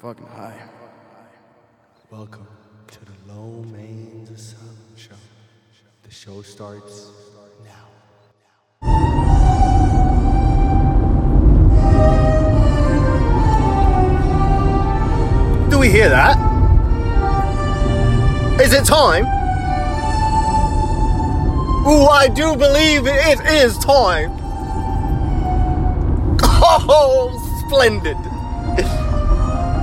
[0.00, 0.58] fucking high.
[2.10, 2.46] Welcome
[2.86, 5.12] to the Low Mains Asylum Show.
[6.04, 7.10] The show starts
[7.62, 7.86] now.
[15.68, 16.38] Do we hear that?
[18.58, 19.26] Is it time?
[21.86, 24.30] Ooh, I do believe it is time.
[26.92, 27.30] Oh,
[27.66, 28.16] splendid.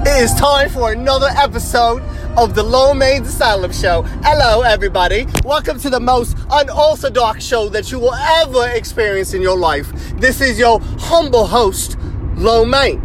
[0.09, 2.01] It is time for another episode
[2.37, 4.03] of the Low Mains Asylum Show.
[4.23, 5.27] Hello, everybody.
[5.43, 9.91] Welcome to the most unorthodox show that you will ever experience in your life.
[10.15, 11.97] This is your humble host,
[12.35, 13.01] Low Main.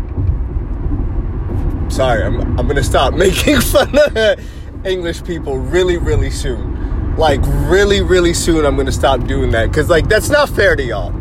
[1.90, 4.38] Sorry, I'm, I'm gonna stop making fun of
[4.86, 7.16] English people really, really soon.
[7.16, 9.72] Like, really, really soon, I'm gonna stop doing that.
[9.72, 11.12] Cause, like, that's not fair to y'all.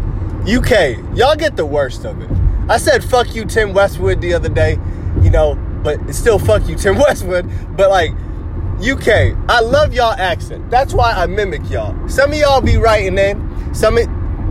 [0.43, 2.29] UK, y'all get the worst of it.
[2.69, 4.77] I said fuck you, Tim Westwood, the other day,
[5.23, 7.49] you know, but it's still fuck you, Tim Westwood.
[7.75, 8.11] But, like,
[8.81, 10.69] UK, I love y'all accent.
[10.71, 11.95] That's why I mimic y'all.
[12.09, 13.97] Some of y'all be writing in, some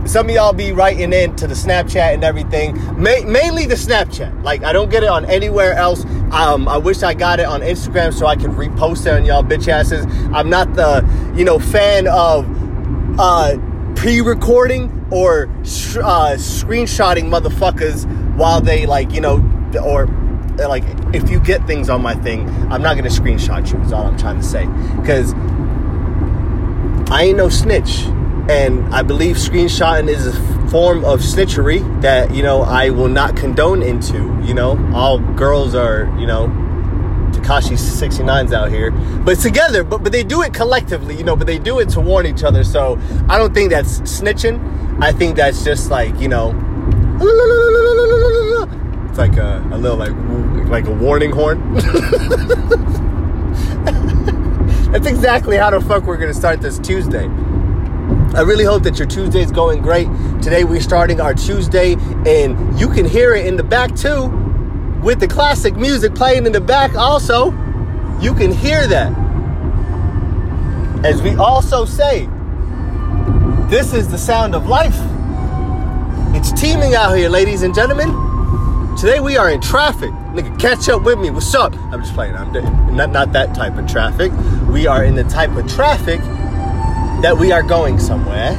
[0.05, 2.75] some of y'all be writing in to the Snapchat and everything.
[2.95, 4.43] Ma- mainly the Snapchat.
[4.43, 6.05] Like I don't get it on anywhere else.
[6.31, 9.43] Um, I wish I got it on Instagram so I can repost it on y'all
[9.43, 10.05] bitch asses.
[10.33, 12.47] I'm not the you know fan of
[13.19, 13.57] uh,
[13.95, 18.05] pre-recording or sh- uh, screenshotting motherfuckers
[18.37, 19.37] while they like you know
[19.83, 20.07] or
[20.59, 23.79] Uh, like if you get things on my thing, I'm not gonna screenshot you.
[23.81, 24.65] Is all I'm trying to say
[24.97, 25.33] because
[27.11, 28.05] I ain't no snitch.
[28.49, 30.33] And I believe screenshotting is a
[30.69, 34.17] form of snitchery that, you know, I will not condone into.
[34.43, 36.47] You know, all girls are, you know,
[37.33, 38.91] Tekashi 69's out here.
[38.91, 42.01] But together, but, but they do it collectively, you know, but they do it to
[42.01, 42.63] warn each other.
[42.63, 42.97] So
[43.29, 45.01] I don't think that's snitching.
[45.01, 46.51] I think that's just like, you know,
[49.11, 50.13] it's like a, a little like
[50.69, 51.73] like a warning horn.
[54.93, 57.25] That's exactly how the fuck we're gonna start this Tuesday.
[58.33, 60.07] I really hope that your Tuesday is going great.
[60.41, 61.95] Today we're starting our Tuesday,
[62.25, 64.27] and you can hear it in the back too,
[65.03, 66.95] with the classic music playing in the back.
[66.95, 67.51] Also,
[68.21, 69.11] you can hear that.
[71.03, 72.29] As we also say,
[73.67, 74.95] this is the sound of life.
[76.33, 78.30] It's teeming out here, ladies and gentlemen.
[79.01, 80.11] Today we are in traffic.
[80.11, 81.31] Nigga, catch up with me.
[81.31, 81.75] What's up?
[81.75, 82.35] I'm just playing.
[82.35, 84.31] I'm not, not that type of traffic.
[84.69, 86.19] We are in the type of traffic
[87.23, 88.53] that we are going somewhere.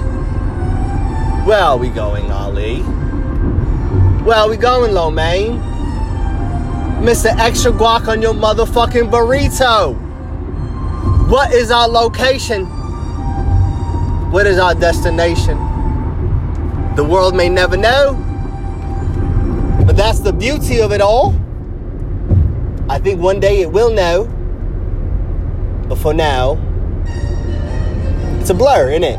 [1.45, 2.81] Where are we going, Ali?
[4.25, 5.61] Where are we going, Lo Main?
[7.05, 7.27] Mr.
[7.39, 9.95] Extra Guac on your motherfucking burrito.
[11.31, 12.67] What is our location?
[14.33, 15.57] What is our destination?
[16.97, 18.32] The world may never know.
[19.87, 21.35] But that's the beauty of it all.
[22.89, 24.25] I think one day it will know.
[25.89, 26.59] But for now,
[28.41, 29.19] it's a blur, isn't it?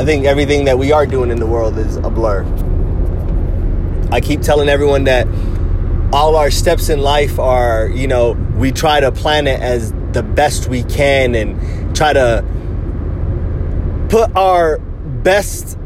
[0.00, 2.44] I think everything that we are doing in the world is a blur.
[4.10, 5.26] I keep telling everyone that
[6.12, 10.22] all our steps in life are, you know, we try to plan it as the
[10.22, 12.44] best we can and try to
[14.08, 15.78] put our best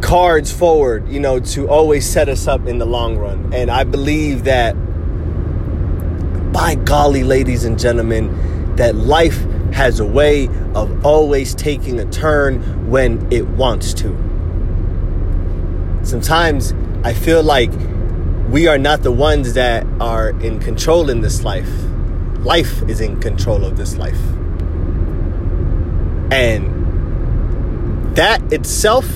[0.00, 3.52] cards forward, you know, to always set us up in the long run.
[3.52, 4.72] And I believe that,
[6.52, 12.90] by golly, ladies and gentlemen, that life has a way of always taking a turn
[12.90, 14.08] when it wants to.
[16.02, 17.70] Sometimes I feel like
[18.48, 21.70] we are not the ones that are in control in this life.
[22.38, 24.20] Life is in control of this life.
[26.30, 26.74] And
[28.16, 29.06] that itself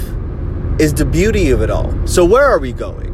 [0.81, 1.95] is the beauty of it all.
[2.07, 3.11] So, where are we going?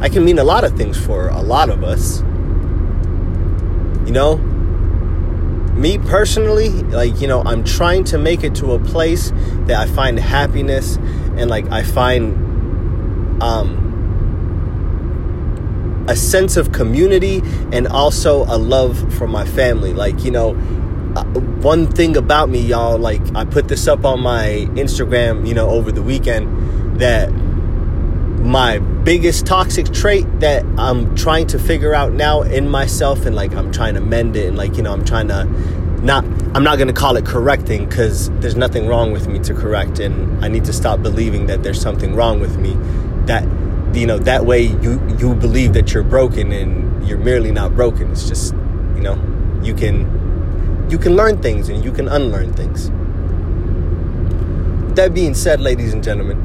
[0.00, 2.20] I can mean a lot of things for a lot of us.
[4.06, 4.38] You know,
[5.76, 9.30] me personally, like, you know, I'm trying to make it to a place
[9.66, 10.96] that I find happiness
[11.36, 13.84] and, like, I find um,
[16.08, 17.40] a sense of community
[17.70, 19.92] and also a love for my family.
[19.92, 20.54] Like, you know,
[21.16, 21.24] Uh,
[21.62, 25.70] one thing about me, y'all, like I put this up on my Instagram, you know,
[25.70, 27.30] over the weekend that
[28.44, 33.54] my biggest toxic trait that I'm trying to figure out now in myself and like
[33.54, 35.44] I'm trying to mend it and like, you know, I'm trying to
[36.04, 36.24] not
[36.54, 40.00] I'm not going to call it correcting cuz there's nothing wrong with me to correct
[40.00, 42.76] and I need to stop believing that there's something wrong with me
[43.26, 43.44] that
[43.94, 48.10] you know, that way you you believe that you're broken and you're merely not broken.
[48.10, 48.52] It's just,
[48.96, 49.16] you know,
[49.62, 50.23] you can
[50.88, 52.90] you can learn things and you can unlearn things.
[54.96, 56.36] That being said, ladies and gentlemen,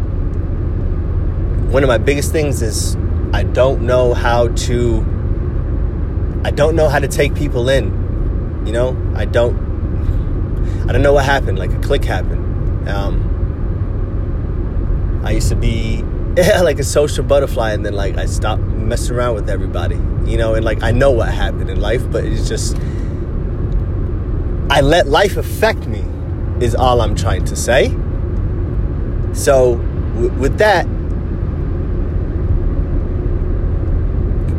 [1.72, 2.98] one of my biggest things is
[3.32, 5.06] I don't know how to
[6.44, 8.64] I don't know how to take people in.
[8.66, 9.56] You know, I don't
[10.90, 11.60] I don't know what happened.
[11.60, 12.90] Like a click happened.
[12.90, 13.28] Um,
[15.24, 16.04] I used to be
[16.36, 19.98] yeah, like a social butterfly, and then like I stopped messing around with everybody.
[20.26, 22.76] You know, and like I know what happened in life, but it's just
[24.70, 26.04] I let life affect me.
[26.64, 27.90] Is all I'm trying to say.
[29.34, 29.76] So
[30.16, 30.86] w- with that,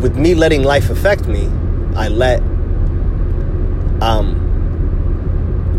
[0.00, 1.46] with me letting life affect me,
[1.94, 2.40] I let
[4.02, 4.48] um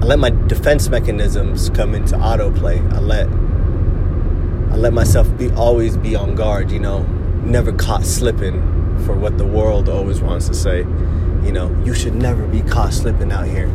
[0.02, 2.80] I let my defense mechanisms come into autoplay.
[2.94, 3.28] I let
[4.72, 7.04] I let myself be always be on guard, you know,
[7.44, 8.62] never caught slipping
[9.06, 10.80] for what the world always wants to say.
[11.44, 13.70] You know, you should never be caught slipping out here.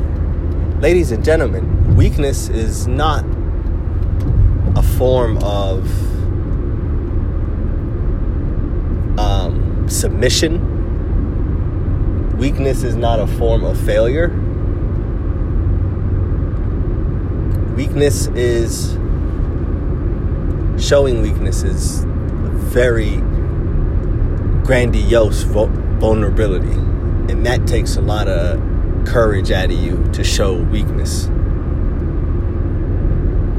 [0.81, 3.25] Ladies and gentlemen, weakness is not
[4.77, 5.89] a form of
[9.19, 10.61] um, submission.
[12.37, 14.29] Weakness is not a form of failure.
[17.75, 18.99] Weakness is
[20.79, 23.17] showing weakness is very
[24.67, 26.73] grandiose vulnerability,
[27.33, 28.76] and that takes a lot of
[29.07, 31.27] courage out of you to show weakness.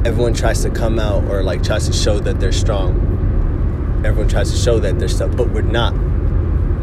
[0.06, 4.04] Everyone tries to come out or like tries to show that they're strong.
[4.06, 5.96] Everyone tries to show that they're stuff, but we're not.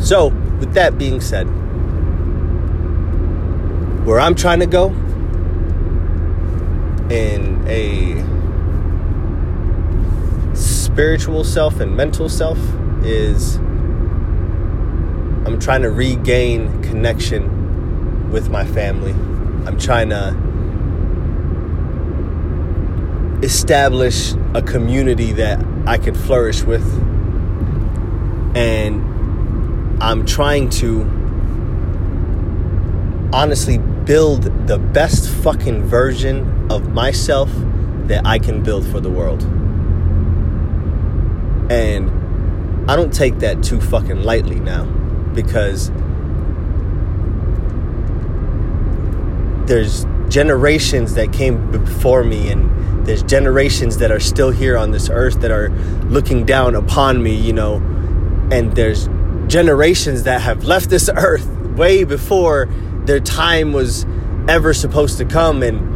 [0.02, 0.28] So,
[0.58, 1.44] with that being said,
[4.04, 4.88] where I'm trying to go
[7.10, 8.22] in a
[10.54, 12.58] spiritual self and mental self
[13.02, 13.56] is
[15.46, 17.63] I'm trying to regain connection
[18.34, 19.12] with my family.
[19.64, 20.34] I'm trying to
[23.44, 26.84] establish a community that I can flourish with.
[28.56, 31.02] And I'm trying to
[33.32, 37.50] honestly build the best fucking version of myself
[38.08, 39.44] that I can build for the world.
[41.70, 44.86] And I don't take that too fucking lightly now
[45.34, 45.92] because
[49.66, 55.10] there's generations that came before me and there's generations that are still here on this
[55.10, 55.68] earth that are
[56.08, 57.76] looking down upon me, you know,
[58.50, 59.08] and there's
[59.46, 61.46] generations that have left this earth
[61.76, 62.66] way before
[63.04, 64.06] their time was
[64.48, 65.92] ever supposed to come and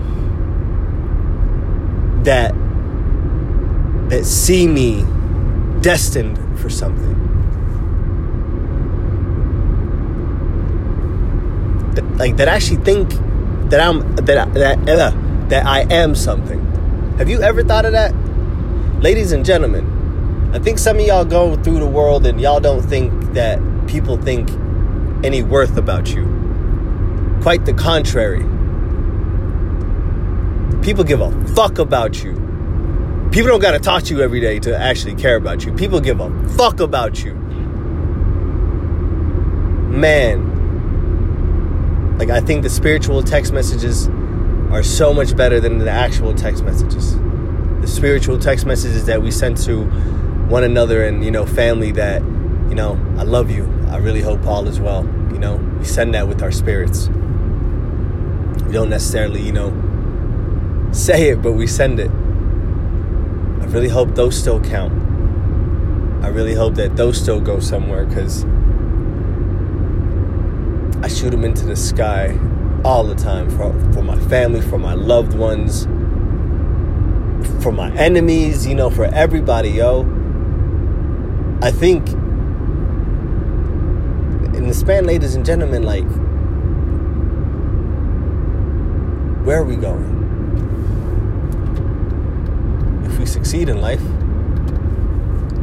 [2.26, 2.55] that
[4.11, 5.05] that see me
[5.81, 7.17] destined for something.
[12.17, 13.12] Like that actually think
[13.70, 16.65] that I'm that that uh, that I am something
[17.19, 18.15] have you ever thought of that
[19.00, 22.82] ladies and gentlemen I think some of y'all go through the world and y'all don't
[22.82, 24.50] think that people think
[25.25, 26.38] any worth about you
[27.43, 28.41] Quite the contrary.
[30.82, 32.32] People give a fuck about you.
[33.31, 35.73] People don't gotta talk to you every day to actually care about you.
[35.73, 37.35] People give a fuck about you.
[39.94, 40.57] Man.
[42.19, 44.09] Like, I think the spiritual text messages
[44.73, 47.17] are so much better than the actual text messages.
[47.81, 49.85] The spiritual text messages that we send to
[50.49, 53.72] one another and, you know, family that, you know, I love you.
[53.89, 55.05] I really hope all is well.
[55.32, 57.08] You know, we send that with our spirits.
[58.67, 59.72] We don't necessarily, you know,
[60.93, 62.10] say it, but we send it.
[62.10, 64.93] I really hope those still count.
[66.25, 68.44] I really hope that those still go somewhere because
[71.00, 72.36] I shoot them into the sky
[72.84, 75.84] all the time for, for my family, for my loved ones,
[77.62, 80.00] for my enemies, you know, for everybody, yo.
[81.62, 82.08] I think
[84.56, 86.08] in the span, ladies and gentlemen, like,
[89.46, 90.17] where are we going?
[93.06, 94.02] If we succeed in life,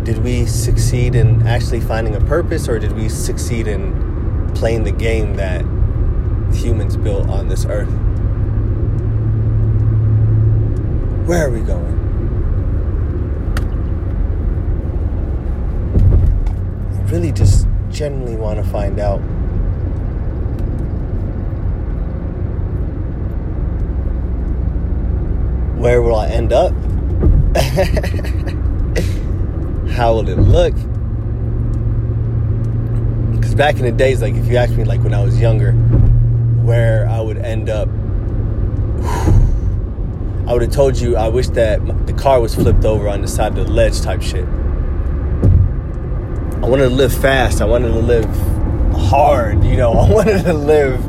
[0.05, 4.14] did we succeed in actually finding a purpose or did we succeed in
[4.55, 5.61] playing the game that
[6.53, 7.89] humans built on this earth?
[11.27, 11.93] Where are we going?
[16.93, 19.19] I really just genuinely want to find out
[25.79, 26.71] where will I end up?
[29.95, 30.73] How will it look?
[33.55, 37.07] Back in the days, like if you asked me, like when I was younger, where
[37.07, 37.87] I would end up,
[40.47, 43.29] I would have told you I wish that the car was flipped over on the
[43.29, 44.43] side of the ledge type shit.
[46.61, 47.61] I wanted to live fast.
[47.61, 48.25] I wanted to live
[48.93, 49.63] hard.
[49.63, 50.99] You know, I wanted to live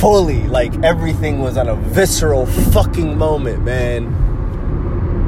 [0.00, 0.44] fully.
[0.44, 4.06] Like everyth't was on a visceral fucking moment, man.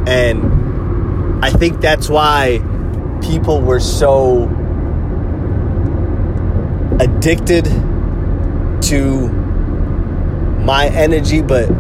[0.09, 2.61] And I think that's why
[3.21, 4.47] people were so
[7.00, 7.64] addicted
[8.83, 9.28] to
[10.64, 11.71] my energy, but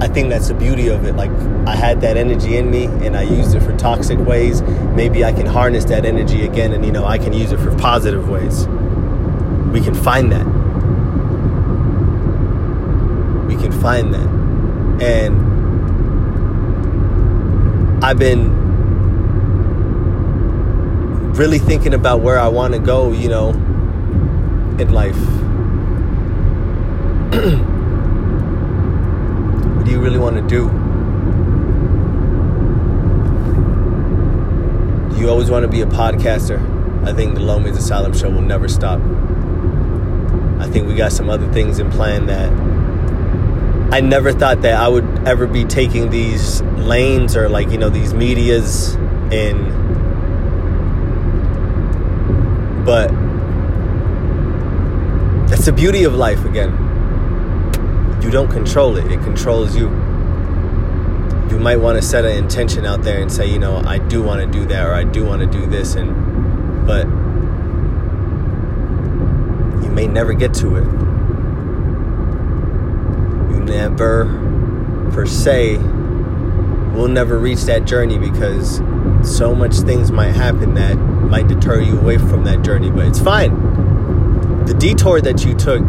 [0.00, 1.16] I think that's the beauty of it.
[1.16, 1.30] Like
[1.66, 4.62] I had that energy in me and I used it for toxic ways.
[4.62, 7.76] Maybe I can harness that energy again and you know, I can use it for
[7.78, 8.68] positive ways.
[9.72, 10.46] We can find that.
[13.48, 14.28] We can find that.
[15.02, 15.48] And
[18.04, 18.56] I've been
[21.34, 23.52] really thinking about where I want to go, you know,
[24.80, 25.16] in life.
[29.76, 30.68] what do you really want to do?
[35.14, 36.76] Do you always want to be a podcaster?
[37.06, 39.00] I think the Low Asylum show will never stop.
[40.60, 42.52] I think we got some other things in plan that
[43.92, 47.88] I never thought that I would ever be taking these lanes or like, you know,
[47.88, 48.94] these medias
[49.32, 49.76] in
[52.84, 53.10] but
[55.58, 56.70] that's the beauty of life again.
[58.22, 59.88] You don't control it, it controls you.
[61.50, 64.22] You might want to set an intention out there and say, you know, I do
[64.22, 67.06] want to do that or I do want to do this and but
[69.84, 70.84] you may never get to it.
[73.50, 74.26] You never
[75.10, 78.76] per se will never reach that journey because
[79.24, 83.18] so much things might happen that might deter you away from that journey, but it's
[83.18, 83.67] fine.
[84.68, 85.80] The detour that you took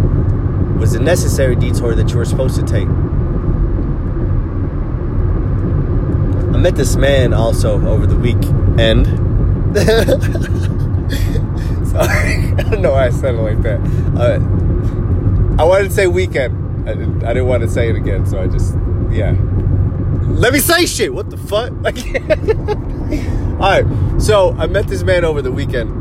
[0.79, 2.87] was a necessary detour that you were supposed to take.
[6.47, 9.05] I met this man also over the weekend.
[11.89, 13.81] Sorry, I don't know why I said it like that.
[14.17, 14.39] Uh,
[15.61, 16.87] I wanted to say weekend.
[16.87, 18.75] I didn't, I didn't want to say it again, so I just,
[19.11, 19.35] yeah.
[20.29, 21.13] Let me say shit.
[21.13, 21.71] What the fuck?
[23.59, 23.85] All right.
[24.21, 25.91] So I met this man over the weekend.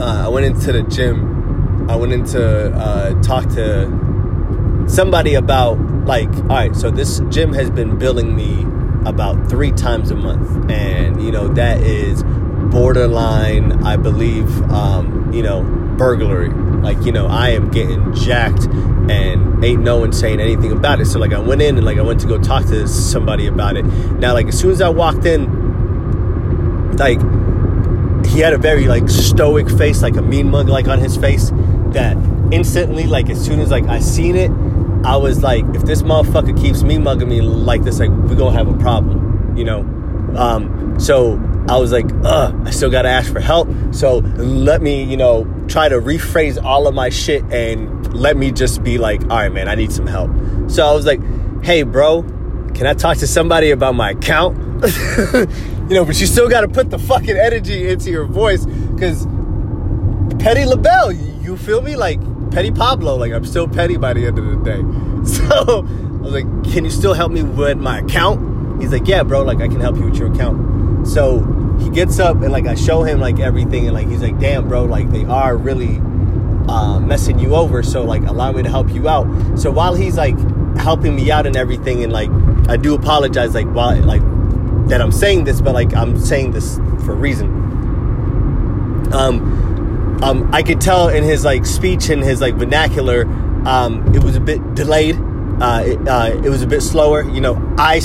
[0.00, 1.39] Uh, I went into the gym.
[1.88, 6.74] I went into uh, talk to somebody about like, all right.
[6.74, 8.66] So this gym has been billing me
[9.04, 12.22] about three times a month, and you know that is
[12.70, 13.84] borderline.
[13.84, 15.62] I believe, um, you know,
[15.96, 16.50] burglary.
[16.50, 21.06] Like, you know, I am getting jacked and ain't no one saying anything about it.
[21.06, 23.76] So like I went in and like I went to go talk to somebody about
[23.76, 23.84] it.
[23.84, 27.20] Now like as soon as I walked in, like
[28.26, 31.50] he had a very like stoic face, like a mean mug like on his face
[31.92, 32.16] that
[32.52, 34.50] instantly like as soon as like I seen it,
[35.04, 38.56] I was like, if this motherfucker keeps me mugging me like this, like we're gonna
[38.56, 39.80] have a problem, you know?
[40.36, 43.68] Um, so I was like, uh, I still gotta ask for help.
[43.92, 48.52] So let me, you know, try to rephrase all of my shit and let me
[48.52, 50.30] just be like, all right, man, I need some help.
[50.68, 51.20] So I was like,
[51.62, 52.22] hey, bro,
[52.74, 54.58] can I talk to somebody about my account?
[55.34, 59.26] you know, but you still gotta put the fucking energy into your voice because
[60.38, 61.96] Petty LaBelle, you feel me?
[61.96, 62.20] Like
[62.50, 64.82] Petty Pablo, like I'm still petty by the end of the day.
[65.20, 68.80] So I was like, can you still help me with my account?
[68.80, 71.06] He's like, yeah, bro, like I can help you with your account.
[71.06, 71.40] So
[71.78, 74.68] he gets up and like I show him like everything and like he's like, damn,
[74.68, 75.98] bro, like they are really
[76.68, 77.82] uh, messing you over.
[77.82, 79.26] So like allow me to help you out.
[79.58, 80.38] So while he's like
[80.78, 82.30] helping me out and everything, and like
[82.68, 84.22] I do apologize, like while like
[84.88, 87.48] that I'm saying this, but like I'm saying this for a reason.
[89.12, 89.59] Um,
[90.22, 93.24] um, I could tell in his like speech and his like vernacular,
[93.66, 95.16] um, it was a bit delayed.
[95.60, 97.22] Uh, it, uh, it was a bit slower.
[97.22, 98.00] You know, I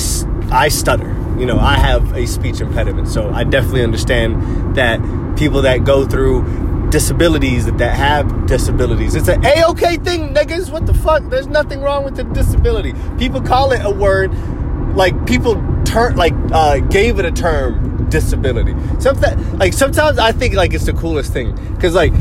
[0.51, 1.09] I stutter.
[1.37, 4.99] You know, I have a speech impediment, so I definitely understand that
[5.37, 9.15] people that go through disabilities that, that have disabilities.
[9.15, 10.71] It's an a-okay thing, niggas.
[10.71, 11.23] What the fuck?
[11.29, 12.93] There's nothing wrong with the disability.
[13.17, 14.31] People call it a word
[14.95, 18.73] like people turn like uh, gave it a term disability.
[18.99, 22.13] Sometimes like sometimes I think like it's the coolest thing because like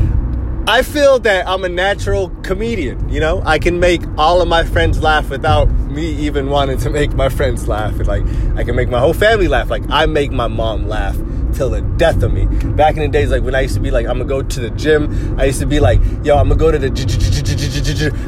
[0.67, 3.07] I feel that I'm a natural comedian.
[3.07, 6.89] You know, I can make all of my friends laugh without me even wanting to
[6.89, 7.97] make my friends laugh.
[7.97, 8.23] And like
[8.57, 9.69] I can make my whole family laugh.
[9.69, 11.15] Like I make my mom laugh
[11.55, 12.45] till the death of me.
[12.45, 14.59] Back in the days, like when I used to be like, I'm gonna go to
[14.59, 15.39] the gym.
[15.39, 16.89] I used to be like, yo, I'm gonna go to the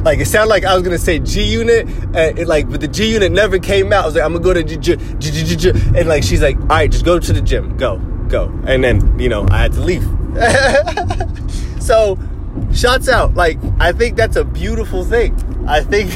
[0.04, 0.20] like.
[0.20, 3.32] It sounded like I was gonna say G Unit, and like, but the G Unit
[3.32, 4.04] never came out.
[4.04, 4.94] I was like, I'm gonna go to G
[5.96, 7.98] and like she's like, all right, just go to the gym, go,
[8.30, 10.04] go, and then you know I had to leave.
[11.82, 12.18] so,
[12.74, 13.34] shots out.
[13.36, 15.36] Like I think that's a beautiful thing.
[15.68, 16.12] I think,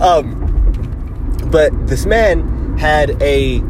[0.00, 0.42] um,
[1.50, 3.62] but this man had a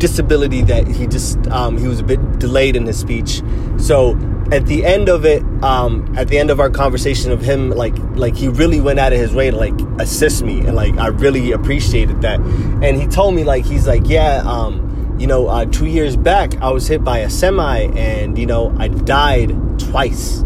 [0.00, 3.42] disability that he just um, he was a bit delayed in his speech.
[3.78, 4.18] So
[4.50, 7.96] at the end of it, um, at the end of our conversation of him, like
[8.16, 11.08] like he really went out of his way to like assist me, and like I
[11.08, 12.40] really appreciated that.
[12.40, 14.42] And he told me like he's like yeah.
[14.44, 14.88] Um,
[15.20, 18.74] you know, uh, two years back, I was hit by a semi, and you know,
[18.78, 20.40] I died twice.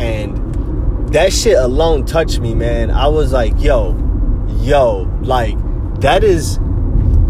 [0.00, 2.90] And that shit alone touched me, man.
[2.90, 3.96] I was like, yo,
[4.60, 5.56] yo, like,
[6.00, 6.58] that is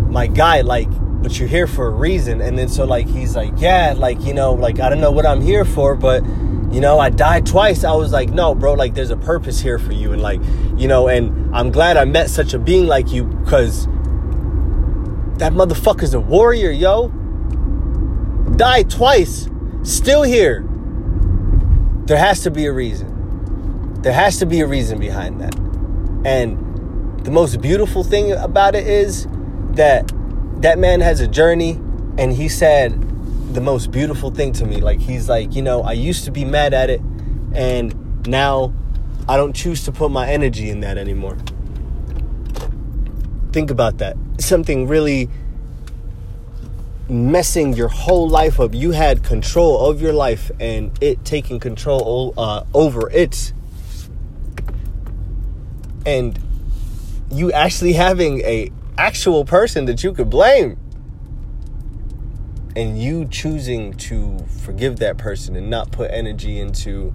[0.08, 0.88] my guy, like,
[1.22, 2.40] but you're here for a reason.
[2.40, 5.26] And then so, like, he's like, yeah, like, you know, like, I don't know what
[5.26, 6.24] I'm here for, but,
[6.72, 7.84] you know, I died twice.
[7.84, 10.12] I was like, no, bro, like, there's a purpose here for you.
[10.12, 10.40] And, like,
[10.76, 13.86] you know, and I'm glad I met such a being like you because
[15.38, 17.08] that motherfucker's a warrior, yo.
[18.56, 19.48] Died twice,
[19.82, 20.66] still here.
[22.06, 24.00] There has to be a reason.
[24.02, 25.54] There has to be a reason behind that.
[26.24, 29.26] And the most beautiful thing about it is
[29.78, 30.12] that
[30.60, 31.72] that man has a journey
[32.18, 32.92] and he said
[33.54, 34.76] the most beautiful thing to me.
[34.76, 37.00] Like he's like, you know, I used to be mad at it
[37.54, 38.74] and now
[39.28, 41.36] I don't choose to put my energy in that anymore.
[43.52, 44.16] Think about that.
[44.38, 45.30] Something really
[47.08, 48.74] messing your whole life up.
[48.74, 53.52] You had control of your life and it taking control uh, over it.
[56.04, 56.38] And
[57.30, 60.76] you actually having a actual person that you could blame.
[62.74, 67.14] And you choosing to forgive that person and not put energy into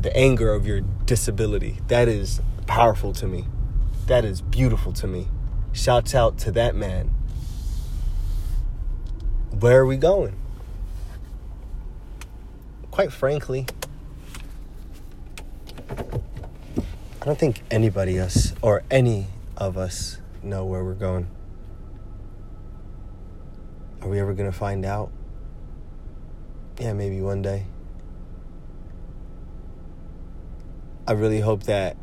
[0.00, 1.78] the anger of your disability.
[1.88, 3.46] That is powerful to me.
[4.06, 5.28] That is beautiful to me.
[5.72, 7.14] Shouts out to that man.
[9.58, 10.36] Where are we going?
[12.90, 13.66] Quite frankly,
[15.90, 21.28] I don't think anybody else or any of us know where we're going.
[24.02, 25.10] Are we ever going to find out?
[26.78, 27.66] Yeah, maybe one day.
[31.06, 31.96] I really hope that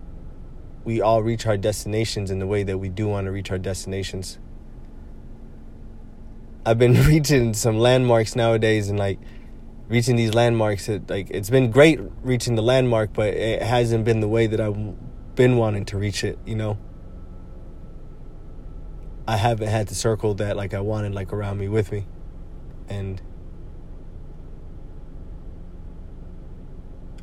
[0.83, 3.57] we all reach our destinations in the way that we do want to reach our
[3.57, 4.39] destinations.
[6.65, 9.19] I've been reaching some landmarks nowadays and like
[9.87, 14.19] reaching these landmarks it, like it's been great reaching the landmark but it hasn't been
[14.19, 14.75] the way that I've
[15.35, 16.77] been wanting to reach it, you know.
[19.27, 22.05] I haven't had the circle that like I wanted like around me with me.
[22.87, 23.21] And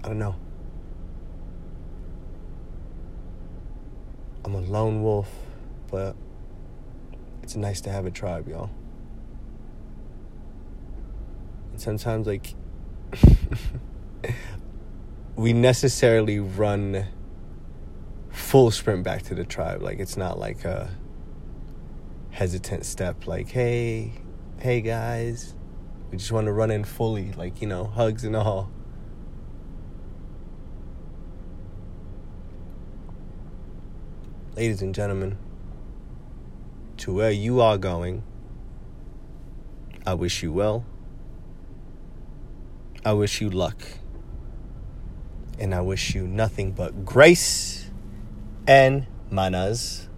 [0.03, 0.35] I don't know.
[4.45, 5.31] I'm a lone wolf,
[5.91, 6.17] but
[7.43, 8.71] it's nice to have a tribe, y'all.
[11.71, 12.55] And sometimes, like,
[15.37, 17.07] we necessarily run
[18.31, 19.81] full sprint back to the tribe.
[19.83, 20.91] Like, it's not like a
[22.33, 24.13] hesitant step, like, hey,
[24.61, 25.55] hey guys.
[26.11, 28.71] We just want to run in fully, like, you know, hugs and all.
[34.55, 35.39] ladies and gentlemen,
[36.99, 38.23] to where you are going,
[40.07, 40.85] I wish you well.
[43.05, 43.83] I wish you luck.
[45.59, 47.91] And I wish you nothing but grace
[48.67, 50.09] and manas.